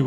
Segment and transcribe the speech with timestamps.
[0.00, 0.06] 舞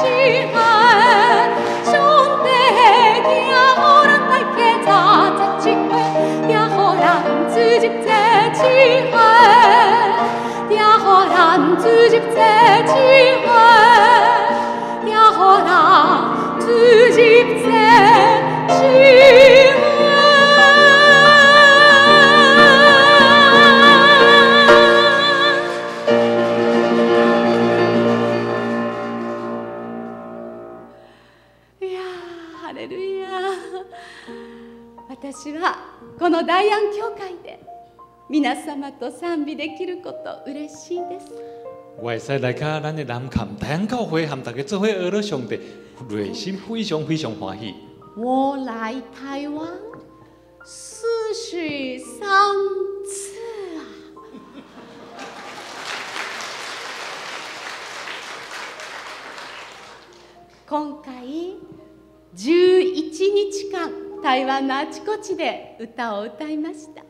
[0.02, 0.08] 亲
[0.54, 1.42] 爱
[1.84, 1.92] 兄
[2.42, 2.48] 弟，
[3.28, 3.84] 你啊，我
[4.30, 4.88] 来接咱
[5.36, 5.80] 他接我，
[6.46, 6.74] 你啊，我
[7.50, 8.08] 自己再
[8.56, 8.62] 结
[9.12, 9.20] 婚，
[10.70, 11.36] 你啊，我来
[11.76, 11.84] 组
[12.34, 12.96] 再结
[13.44, 13.48] 婚，
[15.04, 15.38] 你啊，我
[17.58, 17.60] 来
[19.44, 19.49] 再
[32.72, 33.28] レルヤ
[35.08, 35.76] 私は
[36.18, 37.60] この大安教会で
[38.28, 41.28] 皆様と賛美できること嬉しいです
[42.00, 45.60] 為世大家咱嘅南琴聽教會含大家做伙阿拉上帝，
[46.08, 47.74] 內心非常非常歡喜。
[48.16, 49.66] 我來台灣
[50.64, 51.04] 四
[51.34, 52.54] 十三
[53.10, 53.38] 次
[53.76, 53.84] 啊！
[60.66, 61.79] 今回
[62.36, 63.90] 11日間
[64.22, 67.02] 台湾のあちこちで歌を歌いました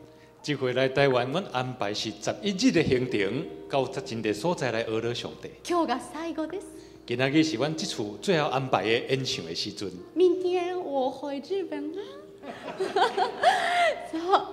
[0.57, 3.85] 回来台湾，安排日行程，到
[4.33, 4.83] 所在来
[5.13, 5.51] 上帝。
[5.63, 6.65] 今日が最後です。
[7.05, 9.91] 今日是这次最后安排的演唱的时阵。
[10.15, 11.91] 明天我回日本
[14.11, 14.45] そう、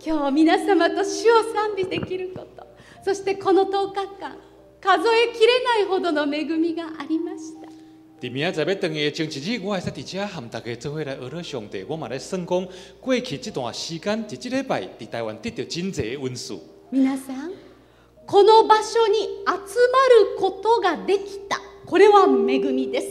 [0.00, 2.66] 今日皆様と主を賛美できること、
[3.04, 4.36] そしてこの10日間、
[4.80, 7.75] 数えきれないほどの恵みがありました。
[8.20, 12.68] 伫明仔再要日，我还会在遮含大家做伙来阿乐上帝，我嘛在算讲
[13.00, 17.52] 过去这段时间，伫即礼拜，伫台湾得到真侪的恩皆さん、
[18.26, 23.08] この場所に集まることができた、これは恵みです。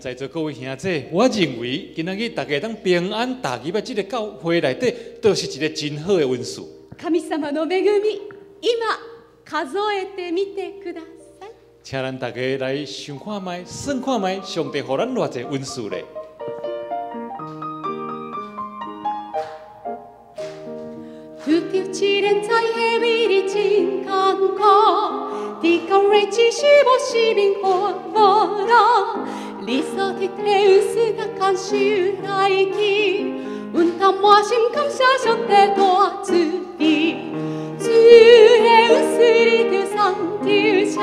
[0.00, 6.68] 在座各位兄弟，我认为今仔日大家当平安，大家在这个教会内底，都是一个真好的温数。
[7.00, 8.20] 神様の恵み、
[8.60, 8.72] 今
[9.46, 11.00] 数えてみてくだ。
[11.82, 15.88] 请咱大家来想看卖，算看卖，上帝给咱偌济温书。
[15.88, 16.04] 嘞。
[38.10, 40.98] 주의 웃으리 그 상디우셔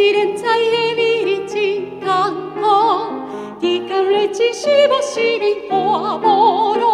[0.00, 3.26] silenza e virici canto
[3.58, 6.88] di carreci shiba shibi o amoro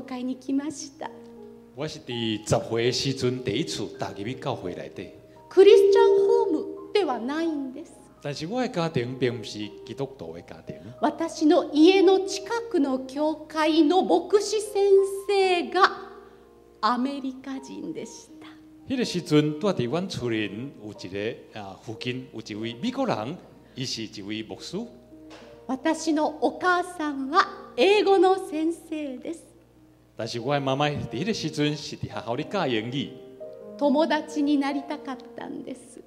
[0.00, 1.10] 教会に来ました
[1.76, 5.12] 我是十时阵第一次入去教会内底
[5.50, 7.92] クリスチャンホームではないんです
[8.22, 10.76] 但是我的家庭并不是基督徒的家庭
[11.28, 14.90] 私の家の近くの教会の牧師先
[15.28, 15.80] 生が
[16.82, 18.46] アメリカ人でした
[18.92, 23.36] 迄个时阵住伫阮厝里有一个啊附近有一位美国人
[23.74, 24.76] 伊是一位牧师
[25.68, 29.49] 私のお母さんは英語の先生です
[30.20, 33.08] 但是我的妈妈，第一时阵是伫学校里教英语。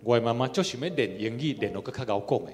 [0.03, 2.53] 我的妈妈，就想要练英语、练诺个课教讲的。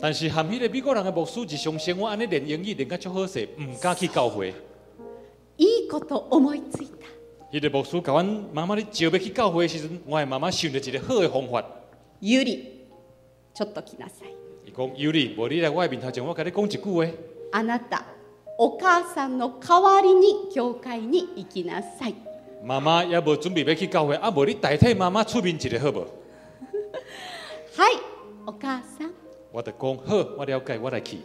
[0.00, 4.54] 但是含迄个美国人的牧师，一相生我安尼练英语练甲足好势，唔敢去教会。
[5.56, 5.98] 伊个
[7.68, 11.64] 牧师教阮妈妈哩，就要去教会时阵，我爱妈妈想了一个好的方法。
[14.74, 17.12] 讲尤力，我哩来外面他讲话，给你讲一句喂。
[17.52, 17.78] 安娜
[18.58, 22.14] お母さんの代わりに教会に行きなさい。
[22.64, 26.06] 妈妈也无准备要去教会，啊，无你代替妈妈出面一下好无？
[27.74, 27.82] 是。
[29.54, 31.18] 我讲好，我了解，我来去。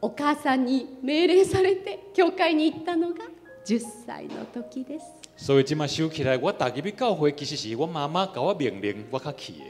[0.00, 3.24] お母さんに命令されて教会に行ったのが
[3.64, 5.06] 十歳の時です。
[5.36, 9.64] 所以，今嘛收起来，我大概去教会，其实是我妈妈给我命令，我去的。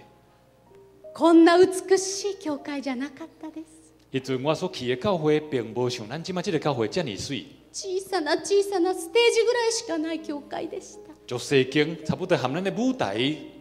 [1.14, 3.94] こんな美しい教会じゃなかったです。
[4.12, 7.46] 迄阵我所去的教会，并无像咱即摆即个教会遮尔水。
[7.72, 11.12] 小さな小さなステージぐらいしかない教会でした。
[11.24, 13.14] 就圣经差不多含咱的舞台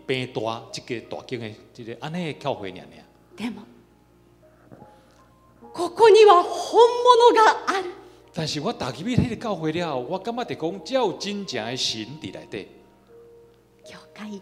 [0.07, 2.87] 平大，即、个大经的即、个安尼的教会尔尔。
[3.37, 3.61] でも、
[5.73, 7.89] ここには本物がある。
[8.33, 12.67] 但是我打入去个教会了我感觉得讲，只有真正的神伫内底。
[13.85, 14.41] 教会。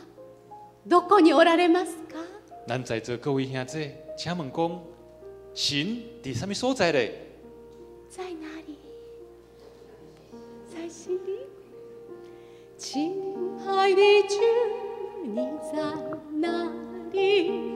[0.85, 2.15] どこにおられますか？
[2.67, 4.81] 那在这各位兄弟，请问讲，
[5.53, 7.13] 心在什么所在嘞？
[8.09, 8.77] 在哪里？
[10.73, 11.39] 在心里。
[12.77, 13.13] 亲
[13.67, 14.37] 爱的主，
[15.23, 15.81] 你在
[16.39, 16.71] 哪
[17.11, 17.69] 里？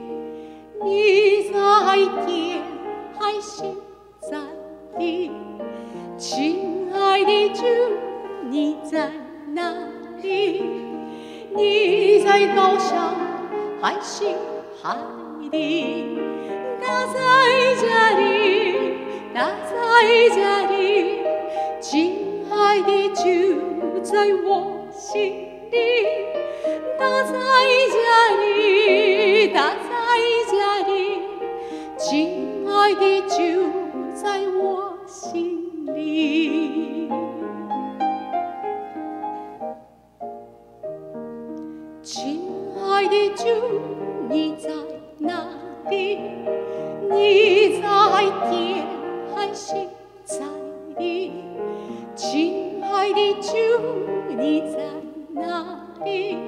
[0.84, 2.60] 你在天
[3.18, 3.62] 还是
[4.20, 4.36] 在
[4.98, 5.30] 地？
[6.18, 7.62] 亲爱的主，
[8.50, 9.08] 你在
[9.54, 9.70] 哪
[10.22, 10.85] 里？
[11.56, 13.14] 你在高山
[13.80, 14.24] 海是
[14.82, 14.94] 海
[15.50, 16.04] 底？
[16.82, 17.16] 大在
[17.80, 18.98] 家里，
[19.34, 21.22] 大在家里，
[21.80, 25.32] 亲爱的就在我心
[25.72, 26.28] 里，
[27.00, 31.20] 大在家里，大在家里，
[31.96, 33.62] 亲爱的就
[34.14, 37.10] 在我心里。
[42.96, 43.44] 爱的，主，
[44.30, 44.70] 你在
[45.18, 45.46] 哪
[45.90, 46.18] 里？
[47.10, 48.86] 你在天
[49.34, 49.74] 还是
[50.24, 50.38] 在
[50.96, 51.30] 地？
[52.14, 53.50] 亲爱的，主，
[54.34, 54.78] 你在
[55.42, 55.76] 哪
[56.06, 56.38] 里？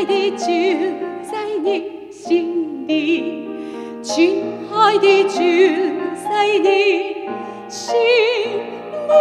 [0.05, 0.45] 海的主
[1.63, 3.49] 你心里，
[4.03, 5.37] 群海的主
[6.23, 7.27] 宰你
[7.71, 7.95] 心
[9.09, 9.15] 里。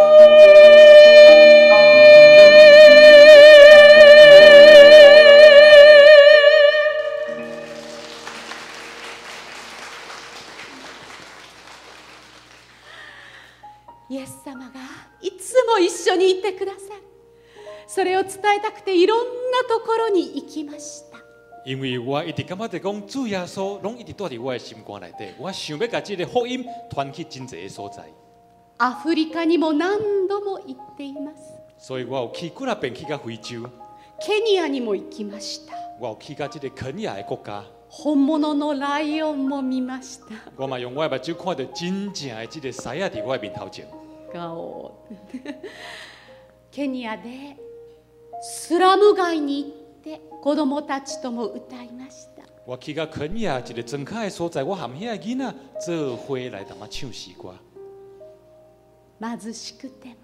[14.10, 14.74] イエス様が
[15.22, 17.13] いつも一緒にいてくださる
[17.94, 19.30] それを伝えたくていろんな
[19.70, 21.20] ところに行きました
[21.64, 28.04] 因为我一直感觉讲主耶稣拢一直住伫我的心肝内底，我想要甲个福音传去真个所在。
[28.80, 31.42] アフリカにも何度も行っています。
[31.78, 32.66] 所以我有去去
[33.06, 33.62] 到非洲。
[34.26, 35.74] ケニアにも行きました。
[36.02, 37.64] 我有去到个的国家。
[38.04, 40.26] 本物のライオンも見ました。
[40.58, 43.88] 我嘛用我目睭看到真正的个狮伫我面头前。
[46.74, 47.73] ケニアで。
[48.44, 49.70] スラム街に行っ
[50.04, 52.44] て子供たちとも歌いました。
[52.68, 55.38] 我去到肯亚开在，我含遐囡
[55.80, 55.86] 仔
[56.18, 57.10] 做来他妈唱
[59.22, 60.16] 貧しくても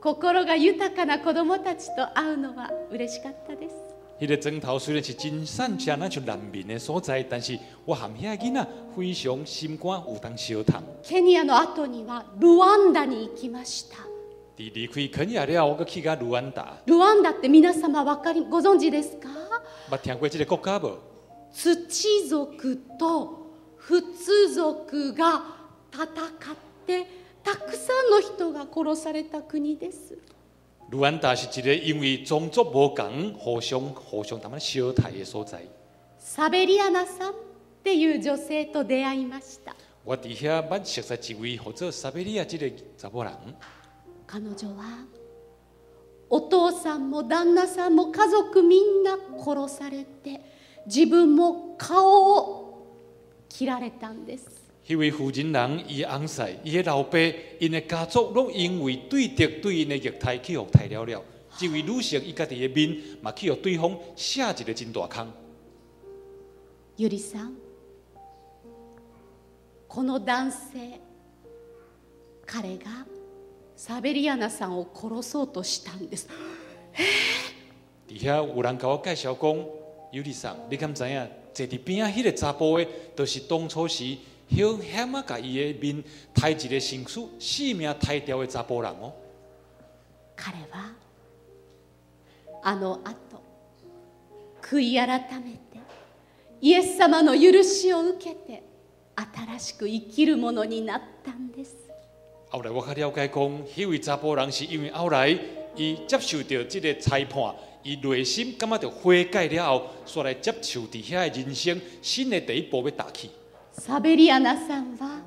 [0.00, 3.74] 心が豊かな子供たちと会うのは嬉しかったです。
[4.20, 5.76] 迄个枕头虽然是真散
[6.24, 8.64] 难民的所在，但是我含遐囡仔
[8.96, 10.64] 非常心肝有当相
[11.02, 14.15] ケニアの後にはルワンダに行きました。
[14.56, 16.76] 離離開肯亞了，我國去到盧安达。
[16.86, 19.28] 盧安达這您們さま分かり、ご存知ですか？
[19.90, 20.88] 我聽過這個国家不？
[21.52, 22.74] 土著族和
[23.78, 25.42] 弗通族在
[25.92, 27.04] た戰，很多的
[28.66, 30.18] 人民被殺死。
[30.90, 35.62] 盧安達是一個因為種族不同，互相、互相他們消滅的所在。
[36.38, 36.92] 我遇到一
[38.06, 39.06] 位叫做薩貝里亞
[42.46, 42.58] 的女
[42.98, 43.00] 性。
[44.26, 45.04] 彼女は
[46.28, 50.40] お父さんも旦那さんも家族みんな殺されて
[50.84, 53.06] 自分も顔を
[53.48, 54.66] 切られたんです。
[54.84, 57.18] 迄位人，伊伊老爸，
[57.60, 61.22] 因的家族因为对敌对因的虐待去互杀了了。
[61.58, 65.28] 这位女性伊家己的面嘛去互对方写一个真大坑。
[66.98, 67.54] ゆりさん、
[69.88, 71.00] この男性、
[72.46, 73.06] 彼が
[73.76, 76.28] サベリアナさんを殺そうとしたんです。
[76.94, 77.04] え
[78.08, 79.66] 底下有人甲我介绍讲，
[80.12, 81.28] 尤里桑，你敢知影？
[81.52, 82.78] 坐伫边啊，迄个查甫
[83.26, 84.16] 是当初时
[84.48, 87.04] 甲伊面一个性
[87.76, 89.12] 命掉查甫人哦。
[90.36, 90.92] 彼は
[92.62, 93.40] あの後
[94.62, 95.08] 悔い改
[95.40, 95.78] めて
[96.60, 98.62] イエス様の許しを受けて
[99.46, 101.85] 新しく生きるものになったんです。
[102.48, 105.28] 后来我较了解讲，迄位查甫人是因为后来，
[105.74, 107.42] 伊接受到即个裁判，
[107.82, 113.30] 伊内心感觉到悔改了后，再来接受底下的人生新的第一步要打起。
[113.76, 115.22] サベリアナさんは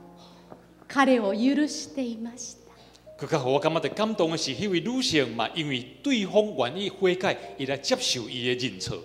[0.88, 2.70] 彼を許していました。
[3.18, 8.98] 更较好，我感觉到感动的是，迄位女性嘛，因为对方愿意悔改，伊来接受伊的认错。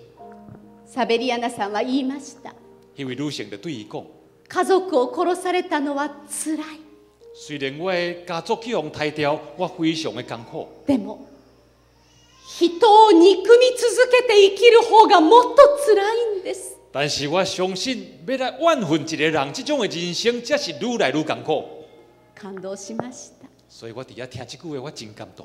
[0.88, 2.52] サベリアナさんは言いました。
[2.94, 4.00] 因为女性对伊讲，
[4.48, 6.93] 家族を殺されたのは辛い。
[7.36, 10.68] 虽然我的家族被红泰掉，我非常的艰苦。
[16.92, 21.64] 但是我相信，要来万分一个人，这种的人生才是愈来愈艰苦。
[23.68, 25.44] 所以我底下听这句话，我真感动。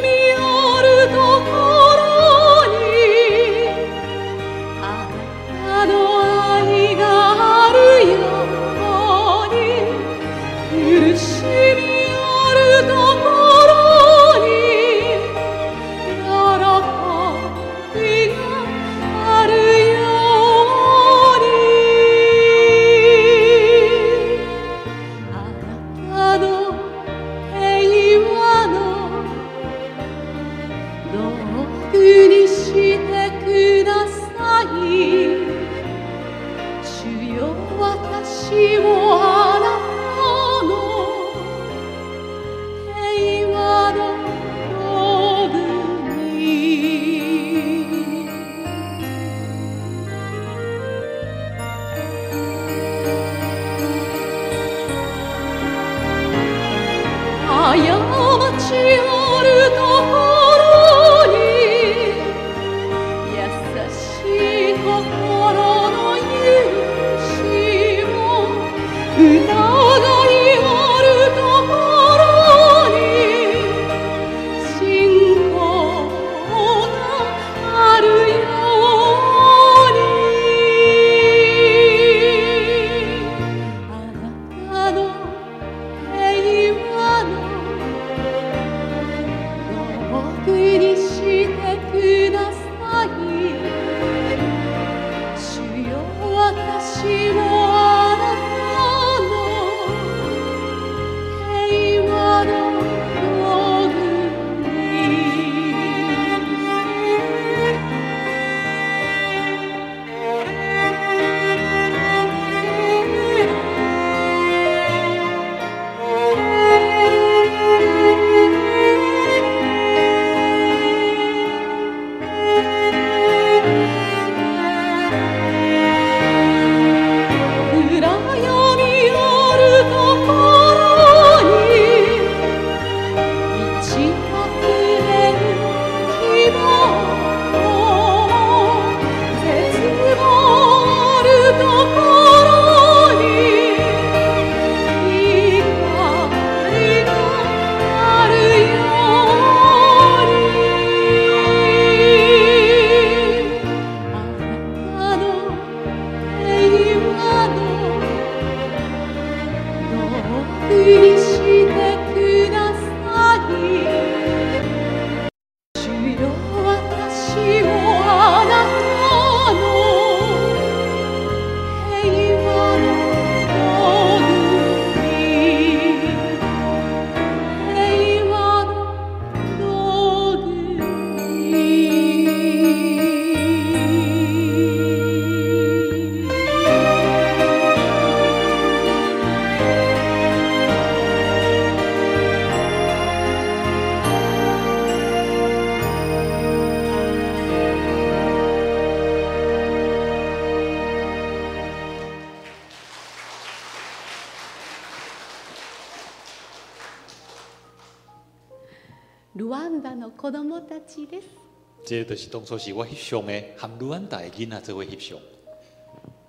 [211.85, 215.19] 这就是当初是我翕相的含魯安大囡仔做為翕相。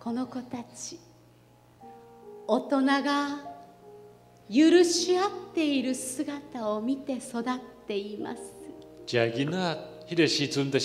[0.01, 0.99] この子たち、
[2.47, 3.40] 大人が
[4.51, 8.42] 許し合っている姿を見て育っています。
[9.07, 9.42] 就是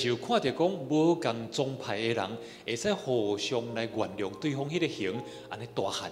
[0.07, 6.11] 有看到讲，无共宗派的人，会使互相来原谅对方迄个行，安尼大汉。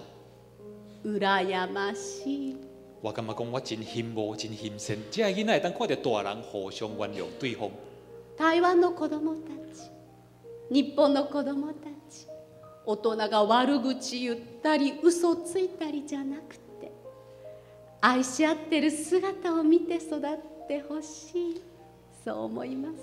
[1.04, 2.71] ましい。
[3.02, 7.68] 我感觉讲，我真羡慕，真欣羡，这囡仔会当看到大人互相原谅对方。
[8.36, 9.48] 台湾的供たち、
[10.70, 11.74] 日本的供た
[12.08, 12.26] ち、
[12.86, 16.92] 大人が悪口言，ったり嘘ついたりじゃなくて、
[18.00, 20.20] 愛し合ってる姿を見て育っ
[20.68, 21.60] てほしい、
[22.24, 22.94] そう思います。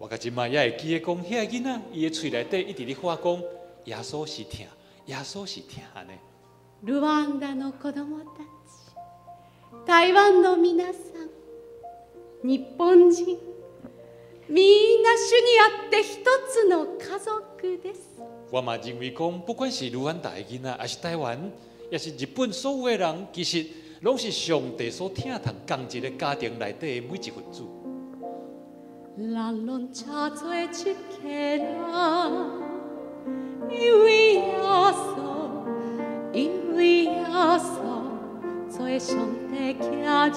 [0.00, 3.40] 我也伊讲遐囡，伊的嘴内底一直伫发讲，
[3.84, 4.66] 耶稣是听，
[5.06, 6.14] 耶稣是听安尼。
[6.90, 11.28] ルワンダの子どたち、台湾の皆さん、
[12.42, 13.55] 日本人。
[14.48, 18.10] みんな主にあって一つの家族です。
[18.52, 21.36] 我们认为讲，不管是卢安达囡仔，还是台湾，
[21.90, 23.66] 也是日本，所有的人其实
[24.02, 27.62] 拢是上帝所疼疼同一个家庭内底每一份子。
[29.16, 30.60] 人拢差做一
[31.28, 31.60] 人，
[33.68, 35.16] 因为耶稣，
[36.32, 37.14] 因为耶
[37.58, 37.68] 稣，
[38.70, 40.30] 做上帝家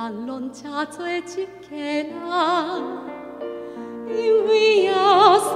[0.00, 0.98] 不论再多
[1.60, 2.80] 艰难，
[4.06, 4.94] 依偎
[5.38, 5.50] 着，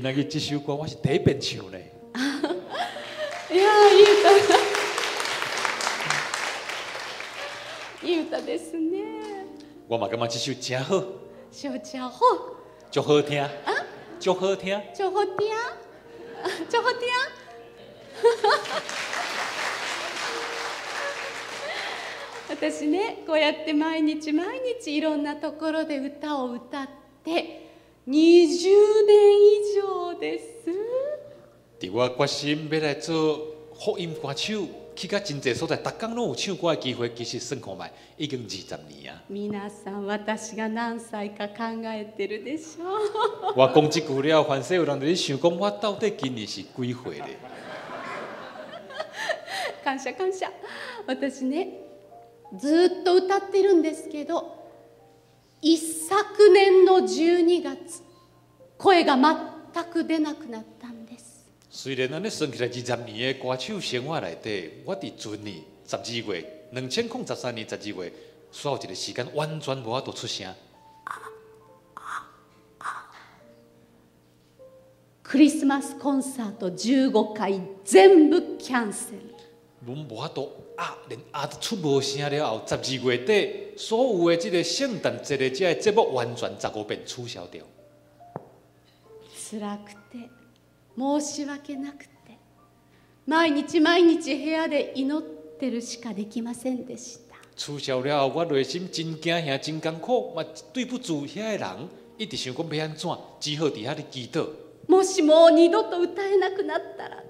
[0.00, 1.78] 今日这首歌我是第一遍唱呢。
[3.50, 4.30] いやいい歌。
[8.04, 9.44] いい歌ですね。
[9.88, 11.02] 我嘛感觉这首真好。
[11.50, 12.08] 首真好。
[12.08, 12.22] 好
[13.22, 13.40] 听。
[13.42, 13.50] 啊？
[13.66, 13.74] 好
[14.20, 14.32] 听。
[14.32, 14.80] 好听。
[14.80, 14.80] 好
[16.68, 16.80] 听。
[22.54, 26.88] 私ねこうやって毎日毎日いろんなところで歌を歌っ
[27.24, 27.64] て
[28.08, 28.68] 20年以
[29.82, 30.46] 上です。
[31.78, 33.36] 伫我决心要来做
[33.78, 34.66] 福音歌手，
[34.96, 39.22] 去到真侪所在，逐工拢有唱歌的会，其实算看卖已经二十年啊。
[39.28, 43.54] 皆さん、私が何歳か考えてるでしょう。
[43.54, 47.18] 我讲句了，正有人在想讲，我到底今年是几岁
[49.84, 50.46] 感謝感謝。
[51.30, 51.74] 私ね、
[52.58, 54.56] ずっと歌ってるんですけど。
[55.60, 56.16] 一昨
[56.50, 58.02] 年の12月
[58.78, 64.14] 声が全く出なくなったんです虽然起来二十年的歌手生活
[64.84, 68.12] 我十二月，两千零十三年十二月，
[68.52, 70.46] 一个时间完全无法度出声。
[75.22, 79.37] クリスマスコンサート15回全部キャンセル。
[79.86, 82.50] 阮无法度压，连压都出无声了。
[82.50, 87.62] 后十二月底，所有的即个圣诞节的只个节目完全十五遍取消掉。
[89.34, 90.28] 辛くて、
[90.96, 92.38] 申し訳なくて、
[93.26, 95.22] 毎日毎日部屋で祈っ
[95.58, 97.36] てるしかできませんでした。
[97.56, 101.88] 取消了后，我内心真惊，也真艰苦，嘛对不住遐个人，
[102.18, 103.08] 一直想讲要安怎，
[103.40, 104.46] 只好伫遐里祈祷。
[104.88, 107.22] もしもう二度と歌えなくなったら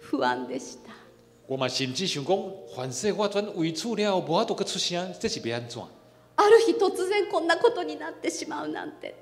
[0.00, 1.05] 不安でした。
[1.48, 2.36] 我嘛甚至想讲，
[2.74, 5.80] 反正我转为此了，无法度去出声，这是要安怎？
[5.80, 9.14] ある日突然こんなことになってしまうなんて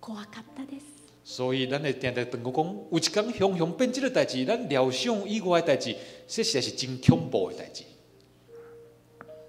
[0.00, 0.84] 怖かったです。
[1.24, 3.00] 所以，咱会定定同我讲，有一
[3.32, 7.84] 天熊熊变即的代志，咱料想以外的代志，这实在是真恐怖的代志。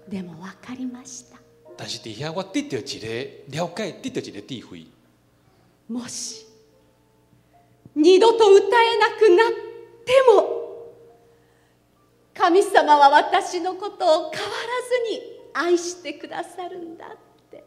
[0.08, 1.36] でも分かりました。
[1.76, 3.06] 但是底下我得到一个
[3.48, 4.86] 了解，得到一个智慧。
[5.90, 6.44] もし
[7.94, 9.52] 二度と歌えなくなっ
[10.04, 10.59] ても。
[12.34, 14.46] 神様は私のことを変わら
[15.08, 15.22] ずに
[15.72, 17.10] 愛してくださるんだっ
[17.50, 17.64] て。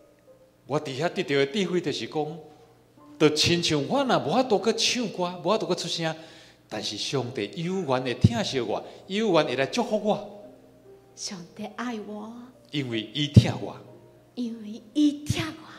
[0.68, 2.38] 我底下得到的智慧就是讲，
[3.20, 6.16] 就亲像我若无法度去唱歌，无法度去出声，
[6.70, 10.46] 但是上帝有缘会疼惜我，有缘会来祝福我。
[11.16, 12.32] 上帝爱我，
[12.72, 13.76] 因为伊疼我，
[14.36, 15.74] 因为伊疼我。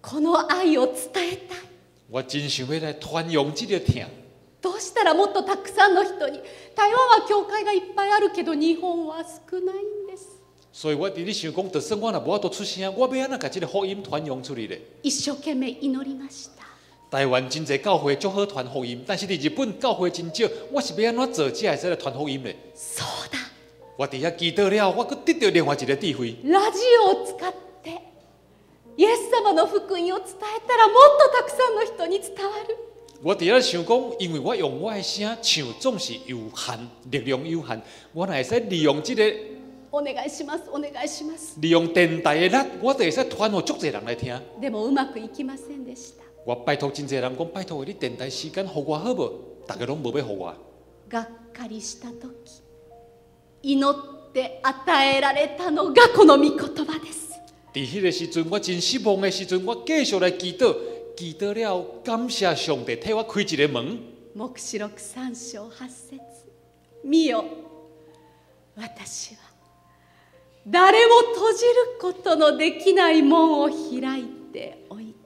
[0.00, 1.68] この愛を伝えたい。
[2.10, 4.04] 我真想要来传扬这个疼。
[4.60, 6.40] どうしたらもっとたくさんの人に
[6.74, 10.40] 台湾は教会がいっぱいあるけど日本は少ないんです
[10.72, 14.80] 所以我伫咧想讲，就算我若无法度出声，我要安怎甲即个福音传扬出去咧？
[15.02, 16.62] 一生懸命祈りました。
[17.10, 20.46] 台湾真侪教会足好传福音，但是伫日本教会真少。
[20.70, 22.54] 我是要安怎做才会使来传福音咧？
[22.76, 23.38] そうだ。
[23.96, 26.36] 我伫遐祈祷了，我佫得到另外一个智慧。
[26.44, 27.98] ラジオを使って
[28.96, 30.14] イエス様の福音を伝え
[30.68, 32.87] たらもっとたくさんの人に伝わる。
[33.20, 36.78] 我第二想讲，因为我用我的声唱，总是有限，
[37.10, 37.80] 力量有限，
[38.12, 39.24] 我会使利用这个，
[41.60, 44.40] 利用电台的力，我就会使传给足多人来听。
[46.44, 49.32] 我拜托真多人讲，拜托你电台时间，好我好不？
[49.66, 50.56] 大家拢无咩好话。
[51.10, 51.26] 在
[57.74, 60.72] 那个时阵，我真失望的时阵，我继续来祈祷。
[61.18, 63.98] 记得了，感谢上帝替我开一个门。
[64.34, 66.16] 目十六三章八节，
[67.02, 67.44] 美奥，
[68.76, 69.36] 我是，谁
[70.64, 71.52] 也莫锁
[72.12, 73.68] 住的门，我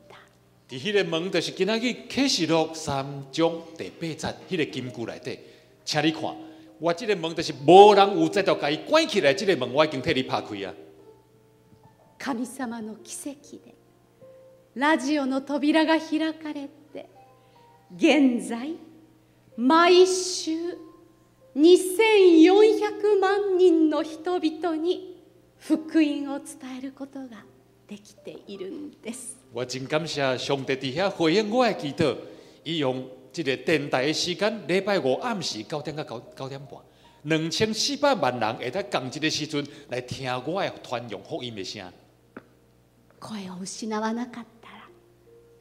[0.09, 0.78] 打开。
[0.83, 5.07] 这个门就是吉纳吉，启示录三章第八节，个金句
[5.85, 6.22] 请你看，
[6.78, 8.55] 我个门就是无人有度
[8.88, 10.74] 关起来，个门我已经替你打开啊。
[14.75, 17.07] ラジオの扉が開かれて
[17.95, 18.71] 現在
[19.55, 20.53] 毎週
[21.55, 25.23] 2400万人の人々に
[25.59, 27.45] 福音を伝えることが
[27.87, 29.37] できているんです。
[29.53, 32.17] 我真感謝上帝底下回应我的祈祷，
[32.65, 36.81] 伊用这个电台的时间，礼拜五暗时九点到九九点半，
[37.25, 41.85] 两千四百万人会在同一个时阵来听我的传扬福音的声。
[43.21, 44.62] 声を失わなかった。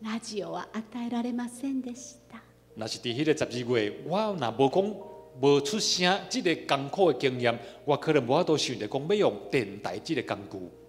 [0.03, 2.41] ラジオは与えられませんでした。
[2.75, 4.95] 那是伫迄个十二月，我若无讲
[5.39, 10.39] 无出声，即、這个艰苦的经验，我可能无想着讲要用电台即个工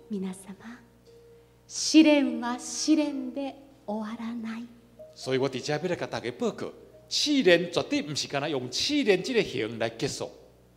[0.09, 0.18] 具。
[0.18, 0.79] 皆様、
[1.68, 3.55] 試練は試練で
[3.87, 4.64] 終わらない。
[5.14, 6.72] 所以我伫遮要来甲大家报告，
[7.11, 7.70] 試練
[8.11, 10.31] 毋是干那用試練即个形来结束。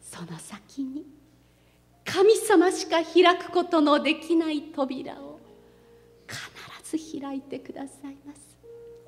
[0.03, 1.05] その先に
[2.03, 5.34] 神様しか開くことのできない扉を。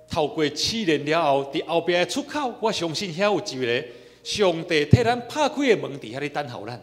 [0.09, 3.87] 透过试炼了后，伫后边的出口，我相信还有机会。
[4.23, 6.81] 上帝替咱拍开的门底下，的等候咱。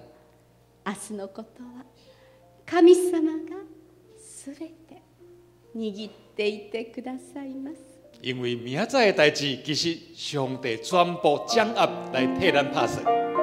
[5.74, 6.08] 明日
[8.86, 13.33] 的代志，其实上帝全部掌握来替咱拍算。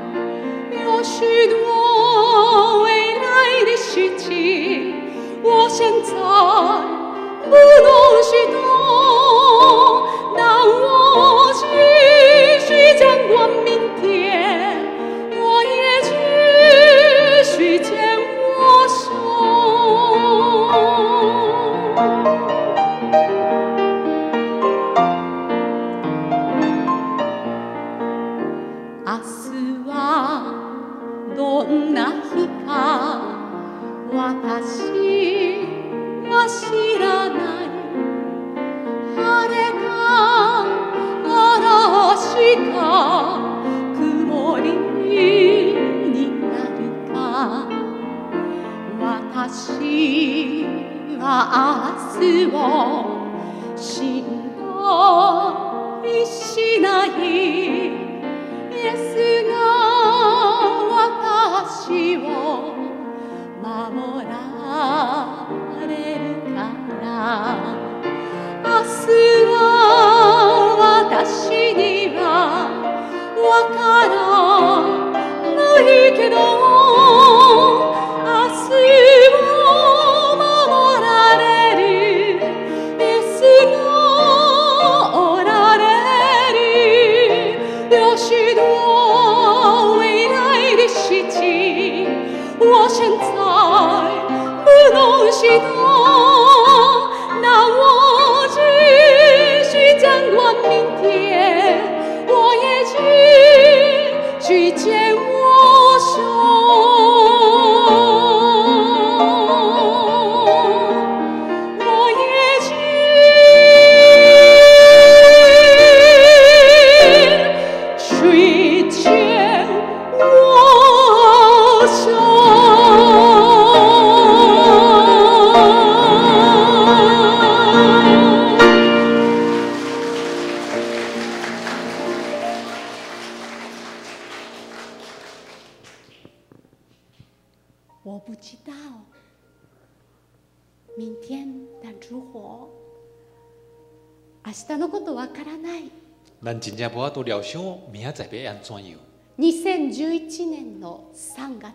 [146.80, 147.62] 在博都聊想
[147.92, 148.94] 明仔日安怎样？
[149.38, 151.66] 二千十一年的三月，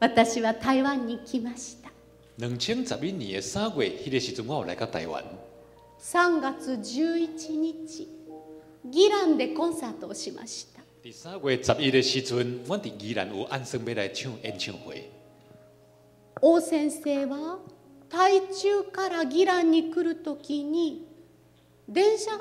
[0.00, 0.22] 我到
[0.60, 1.18] 台湾来了。
[2.50, 5.24] 二千十一年の三月，迄个时阵我来台湾。
[5.98, 8.06] 三月十一日，吉
[9.10, 10.14] 兰的演唱会。
[11.02, 15.10] 第三月十一的时阵，我伫吉兰有按生要来唱演唱会。
[16.40, 17.26] 王先生在
[18.08, 20.38] 台中来吉兰的时，电
[22.16, 22.38] 车有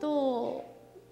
[0.00, 0.60] 点。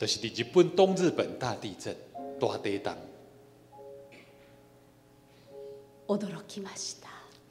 [0.00, 1.94] 就是伫日本东日本大地震，
[2.40, 2.90] 大地动。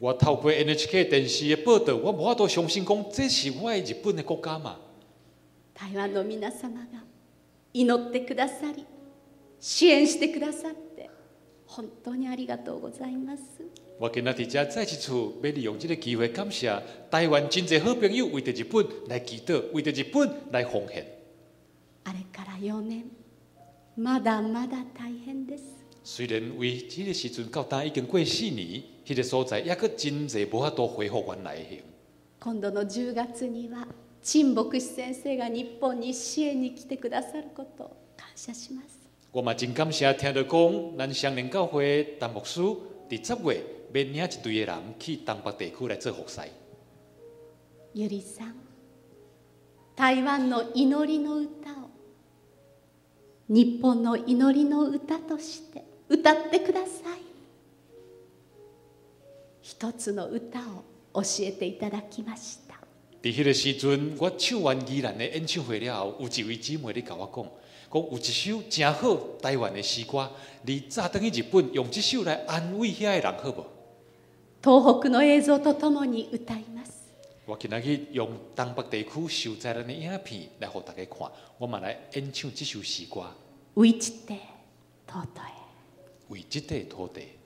[0.00, 4.76] 我透过 NHK 电视的报道，我无法度相信讲这是我日本的国家嘛。
[5.72, 7.04] 台湾的皆様が
[7.72, 8.84] 祈ってくださり、
[9.60, 11.08] 支援してくださって
[11.64, 13.81] 本当にありがとうございます。
[14.02, 16.68] 我今仔日再一次要利用这个机会，感谢
[17.08, 21.06] 台湾真侪好朋友为着日本来祈祷，为着日本来奉献。
[26.02, 31.80] 虽然为这个时阵到达已经过四年，迄个所在也阁真侪无阿多恢复原来形。
[32.42, 32.82] 今度月，
[34.52, 36.74] 牧先生日本支援，
[37.08, 37.22] 来
[39.30, 42.60] 我嘛真感谢，听得讲咱上联教会陈牧师
[43.08, 43.62] 第十月。
[43.92, 46.40] 別兩一堆的人去东北地区来做服侍。
[49.94, 51.88] 台灣的祈禱的歌，
[53.48, 54.64] 日本祈
[54.96, 57.18] 歌，として歌ってください。
[59.60, 60.84] 一つの歌を
[61.16, 62.74] 教えていただきました。
[63.22, 67.46] 在迄个时阵，我唱完伊兰的演唱會了後，有一位姊妹咧跟我講，
[67.92, 70.28] 讲有一首真好，台灣的詩歌，
[70.64, 73.62] 你早登於日本用这首来安慰遐嘅人，好不？
[74.64, 77.02] 東北の映像とともに歌います。
[77.48, 80.18] 我今日用東北地受的影片
[80.60, 83.22] 来给大家看，我们来演唱这首诗歌。
[83.74, 84.12] 为地
[85.04, 85.40] 土地，
[86.28, 87.41] 为地土地。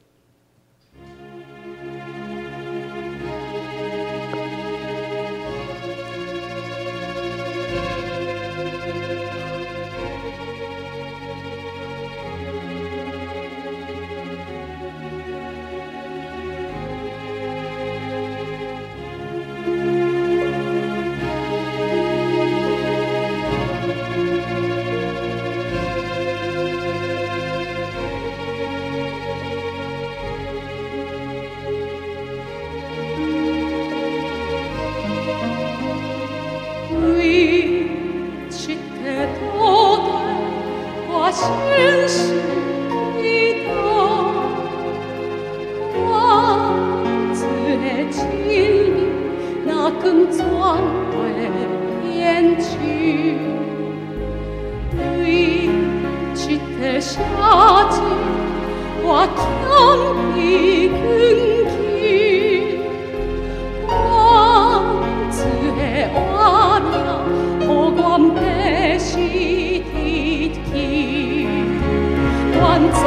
[72.77, 73.01] 万转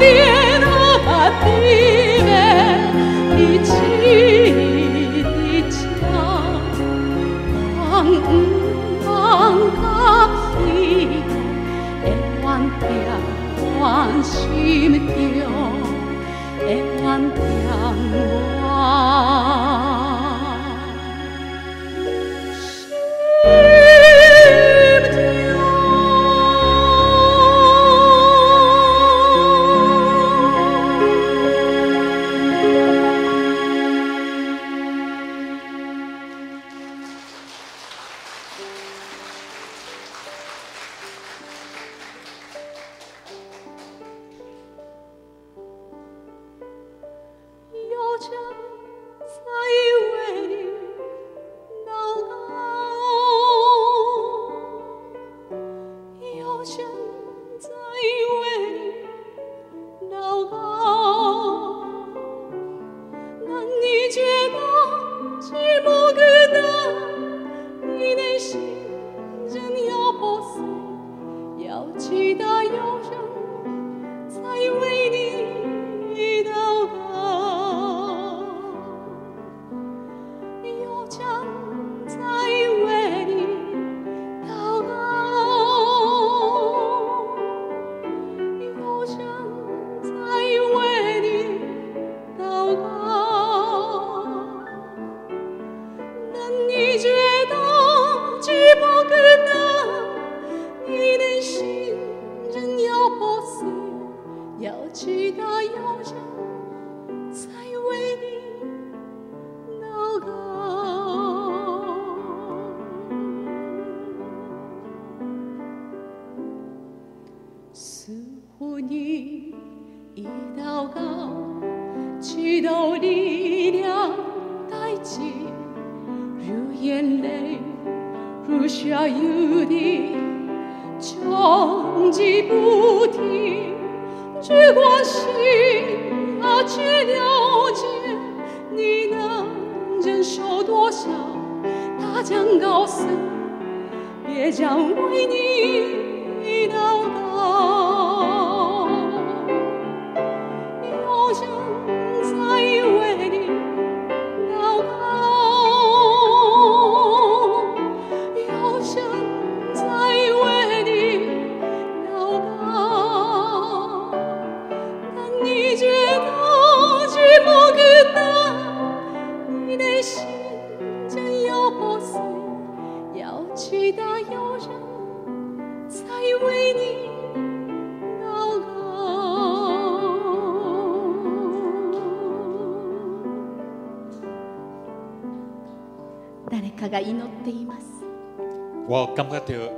[0.00, 0.39] bien.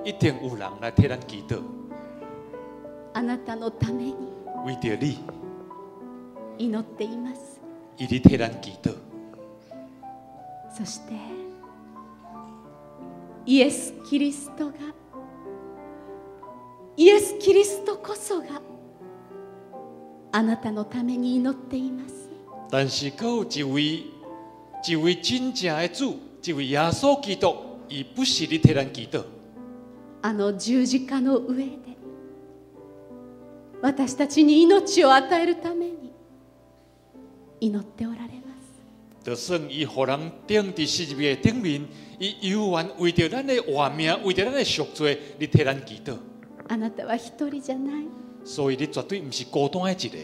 [0.04, 1.62] 一定有人来替咱祈祷。
[3.14, 4.32] あなたのために
[4.66, 5.18] 为着你
[6.58, 7.60] 祈っています。
[7.98, 8.96] 伊伫替咱祈祷。
[10.76, 11.12] そして
[13.46, 14.74] イエス・キリストが
[16.96, 18.60] イエス・キリストこそが
[20.32, 22.28] あなたのために祈っています。
[22.72, 24.06] 但是，有一位、
[24.82, 27.54] 一位真正的主，一位耶稣基督，
[27.88, 29.22] 伊不是你替咱祈祷。
[30.24, 31.72] あの十字架の上で
[33.82, 36.12] 私たちに命を与えるために
[37.60, 38.42] 祈っておられます。
[39.24, 41.88] 得胜伊互人顶伫十字架顶面，
[42.20, 46.16] 伊犹原为着咱的活命，为着咱的赎罪，你替咱祈祷。
[46.68, 48.04] あなたは一人じゃない。
[48.44, 50.16] 所以你绝对毋是孤单的一个。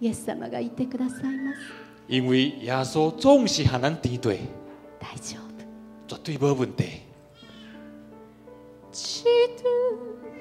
[0.00, 1.60] イエス様がいてくださいます。
[2.08, 4.38] 因为耶稣总是和咱敌对。
[4.98, 5.42] 大丈夫。
[6.24, 7.11] 绝对无问题。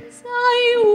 [0.10, 0.91] sei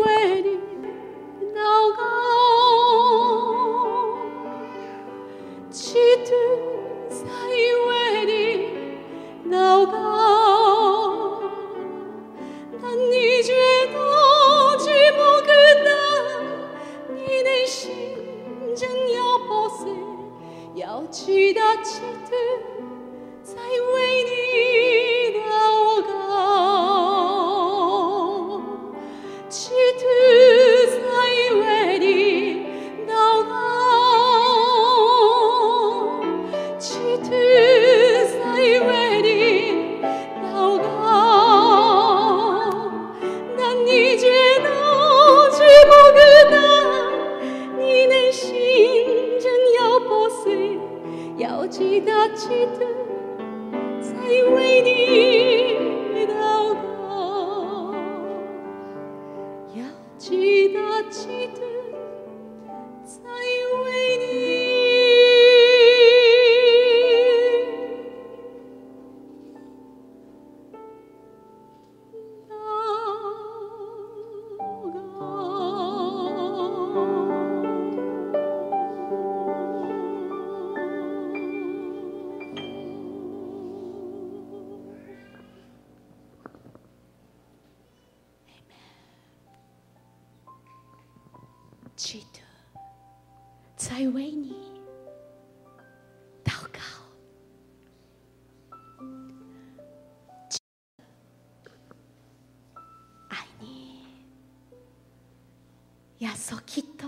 [106.48, 107.06] そきっと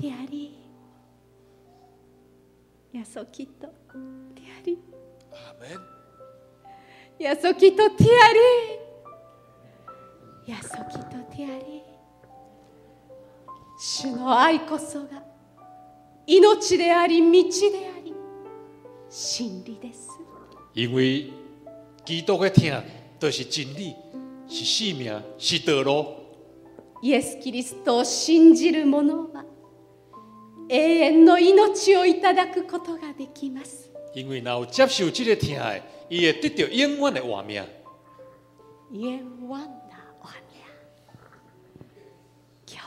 [0.00, 0.56] てやり
[2.90, 4.78] やそきっとてやり
[5.30, 8.10] アメンやそきっとてや
[10.46, 11.82] りやそきっとてやり
[13.78, 15.22] 主の愛こそが
[16.26, 18.14] 命であり道であり
[19.10, 20.08] 真理です
[20.74, 21.30] 因为
[22.06, 22.74] 基督的听
[23.20, 23.94] 都是真理
[24.48, 26.21] 是生命是道路
[27.02, 29.44] イエス・キリストを信じる者は
[30.68, 33.90] 永遠の命をいただくことができます。
[34.14, 34.40] 因为
[34.70, 37.72] 接受这个爱，伊会得到永远的永远的
[42.66, 42.80] 今日、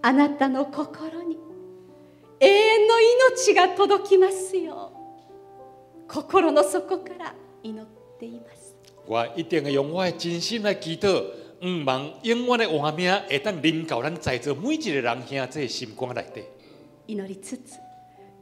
[0.00, 1.36] あなたの心に
[2.40, 2.94] 永遠の
[3.34, 4.92] 命が届きますよ
[6.08, 7.86] 心の底から祈っ
[8.18, 8.74] ています。
[9.06, 11.41] 我一定会用我的真心来祈祷。
[11.62, 16.42] 毋茫永遠的活命会当临到咱在座每一个人兄弟心肝内底。
[17.06, 17.78] 祈りつつ、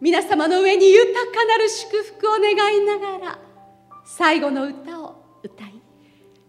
[0.01, 3.39] 皆様の上に豊かなる祝福を願いながら、
[4.07, 5.75] 最後の歌を歌い、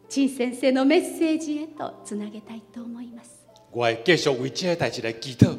[0.08, 3.32] 陳先生のメッセージへとつなげたいと思います。
[3.74, 5.54] 我会继续为这个代志来祈祷，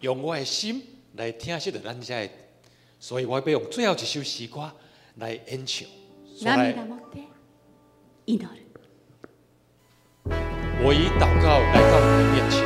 [0.00, 0.82] 用我的心
[1.14, 2.28] 来听识着咱遮的，
[2.98, 4.68] 所以我要用最后一首诗歌
[5.18, 5.86] 来演唱。
[6.40, 7.20] 涙もて
[8.26, 8.65] 祈る。
[10.86, 12.65] 我以祷告来到你的面前。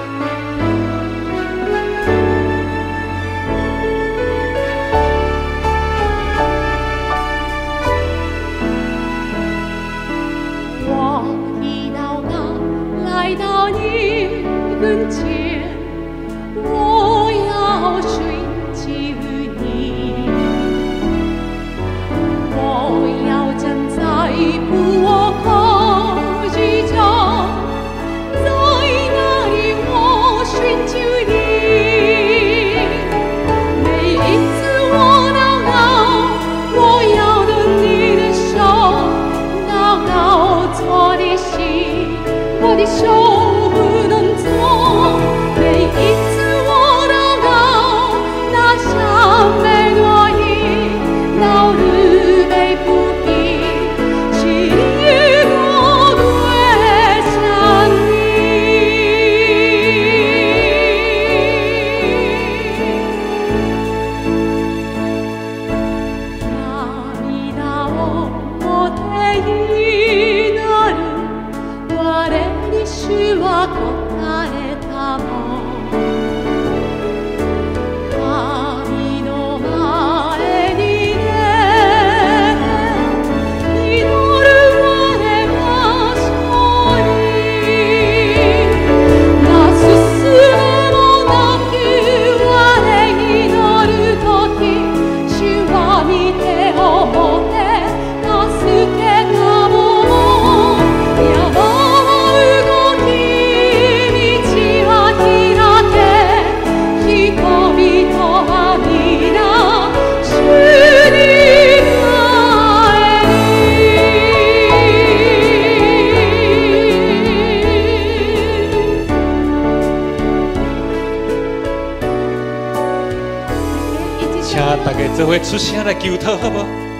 [125.51, 126.90] 出声来求托好无？